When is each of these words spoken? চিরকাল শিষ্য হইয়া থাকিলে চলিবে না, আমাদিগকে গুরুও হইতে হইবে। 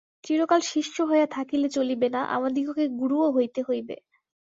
চিরকাল 0.23 0.61
শিষ্য 0.71 0.95
হইয়া 1.09 1.27
থাকিলে 1.35 1.67
চলিবে 1.69 2.07
না, 2.09 2.21
আমাদিগকে 2.35 2.83
গুরুও 2.99 3.27
হইতে 3.31 3.59
হইবে। 3.67 3.95